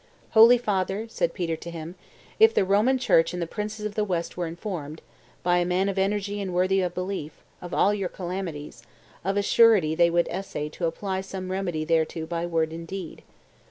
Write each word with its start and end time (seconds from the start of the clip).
'Holy 0.31 0.57
father,' 0.57 1.07
said 1.07 1.31
Peter 1.31 1.55
to 1.55 1.69
him, 1.69 1.93
'if 2.39 2.55
the 2.55 2.65
Roman 2.65 2.97
Church 2.97 3.33
and 3.33 3.39
the 3.39 3.45
princes 3.45 3.85
of 3.85 3.93
the 3.93 4.03
West 4.03 4.35
were 4.35 4.47
informed, 4.47 4.99
by 5.43 5.57
a 5.59 5.63
man 5.63 5.87
of 5.87 5.99
energy 5.99 6.41
and 6.41 6.55
worthy 6.55 6.81
of 6.81 6.95
belief, 6.95 7.43
of 7.61 7.71
all 7.71 7.93
your 7.93 8.09
calamities, 8.09 8.81
of 9.23 9.37
a 9.37 9.43
surety 9.43 9.93
they 9.93 10.09
would 10.09 10.27
essay 10.31 10.69
to 10.69 10.87
apply 10.87 11.21
some 11.21 11.51
remedy 11.51 11.85
thereto 11.85 12.25
by 12.25 12.47
word 12.47 12.71
and 12.71 12.87
deed. 12.87 13.21